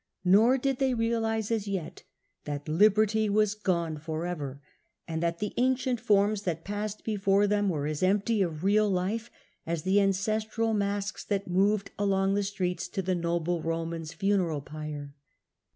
Nor 0.25 0.57
did 0.57 0.79
they 0.79 0.95
realise 0.95 1.51
as 1.51 1.67
yet 1.67 2.01
that 2.45 2.67
liberty 2.67 3.29
was 3.29 3.53
gone 3.53 3.99
for 3.99 4.25
ever, 4.25 4.59
and 5.07 5.21
that 5.21 5.37
the 5.37 5.53
ancient 5.57 5.99
forms 5.99 6.41
that 6.41 6.63
passed 6.63 7.03
before 7.03 7.45
them 7.45 7.69
were 7.69 7.85
as 7.85 8.01
empty 8.01 8.41
of 8.41 8.63
real 8.63 8.89
life 8.89 9.29
as 9.63 9.83
the 9.83 10.01
ancestral 10.01 10.73
masks 10.73 11.23
that 11.25 11.47
moved 11.47 11.91
along 11.99 12.33
the 12.33 12.41
streets 12.41 12.87
to 12.87 13.03
the 13.03 13.13
noble 13.13 13.61
Roman's 13.61 14.11
funeral 14.11 14.61
pyre. 14.61 15.13